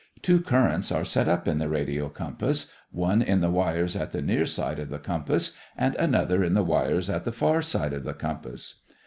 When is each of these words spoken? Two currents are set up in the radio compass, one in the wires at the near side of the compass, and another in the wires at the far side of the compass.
Two 0.23 0.41
currents 0.41 0.91
are 0.91 1.05
set 1.05 1.27
up 1.27 1.47
in 1.47 1.59
the 1.59 1.69
radio 1.69 2.09
compass, 2.09 2.71
one 2.89 3.21
in 3.21 3.39
the 3.39 3.51
wires 3.51 3.95
at 3.95 4.09
the 4.11 4.21
near 4.23 4.47
side 4.47 4.79
of 4.79 4.89
the 4.89 4.97
compass, 4.97 5.51
and 5.77 5.93
another 5.97 6.43
in 6.43 6.55
the 6.55 6.63
wires 6.63 7.07
at 7.07 7.23
the 7.23 7.31
far 7.31 7.61
side 7.61 7.93
of 7.93 8.03
the 8.03 8.15
compass. 8.15 8.81